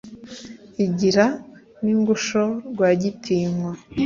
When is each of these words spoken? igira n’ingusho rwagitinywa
igira 0.85 1.25
n’ingusho 1.83 2.43
rwagitinywa 2.71 3.71